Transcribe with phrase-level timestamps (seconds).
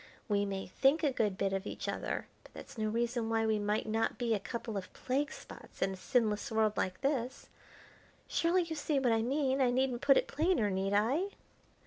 [0.27, 3.59] We may think a good bit of each other, but that's no reason why we
[3.59, 7.49] might not be a couple of plague spots in a sinless world like this.
[8.27, 11.27] Surely you see what I mean, I needn't put it plainer, need I?"